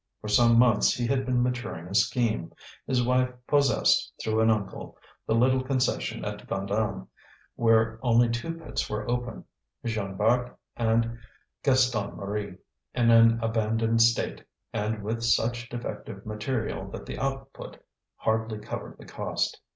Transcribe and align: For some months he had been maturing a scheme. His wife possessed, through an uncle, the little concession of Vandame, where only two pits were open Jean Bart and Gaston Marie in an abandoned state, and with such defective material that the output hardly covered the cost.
For 0.19 0.29
some 0.29 0.57
months 0.57 0.91
he 0.95 1.05
had 1.05 1.27
been 1.27 1.43
maturing 1.43 1.85
a 1.87 1.93
scheme. 1.93 2.51
His 2.87 3.03
wife 3.05 3.29
possessed, 3.45 4.11
through 4.19 4.41
an 4.41 4.49
uncle, 4.49 4.97
the 5.27 5.35
little 5.35 5.63
concession 5.63 6.25
of 6.25 6.41
Vandame, 6.41 7.05
where 7.53 7.99
only 8.01 8.27
two 8.27 8.55
pits 8.55 8.89
were 8.89 9.07
open 9.07 9.45
Jean 9.85 10.15
Bart 10.15 10.57
and 10.75 11.19
Gaston 11.61 12.15
Marie 12.15 12.57
in 12.95 13.11
an 13.11 13.39
abandoned 13.43 14.01
state, 14.01 14.43
and 14.73 15.03
with 15.03 15.21
such 15.23 15.69
defective 15.69 16.25
material 16.25 16.89
that 16.89 17.05
the 17.05 17.19
output 17.19 17.77
hardly 18.15 18.57
covered 18.57 18.97
the 18.97 19.05
cost. 19.05 19.61